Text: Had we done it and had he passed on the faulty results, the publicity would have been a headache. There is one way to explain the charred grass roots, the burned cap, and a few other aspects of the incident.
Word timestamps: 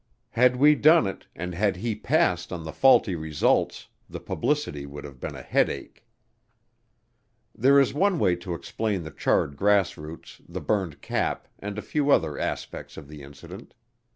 Had 0.31 0.55
we 0.55 0.73
done 0.73 1.05
it 1.05 1.27
and 1.35 1.53
had 1.53 1.75
he 1.75 1.93
passed 1.93 2.51
on 2.51 2.63
the 2.63 2.71
faulty 2.71 3.13
results, 3.15 3.87
the 4.09 4.19
publicity 4.19 4.87
would 4.87 5.03
have 5.03 5.19
been 5.19 5.35
a 5.35 5.43
headache. 5.43 6.03
There 7.53 7.79
is 7.79 7.93
one 7.93 8.17
way 8.17 8.35
to 8.37 8.55
explain 8.55 9.03
the 9.03 9.11
charred 9.11 9.55
grass 9.55 9.97
roots, 9.97 10.41
the 10.49 10.59
burned 10.59 11.03
cap, 11.03 11.47
and 11.59 11.77
a 11.77 11.83
few 11.83 12.09
other 12.09 12.39
aspects 12.39 12.97
of 12.97 13.07
the 13.09 13.21
incident. 13.21 13.75